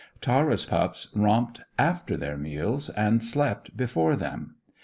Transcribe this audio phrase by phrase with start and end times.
[0.19, 4.55] Tara's pups romped after their meals, and slept before them.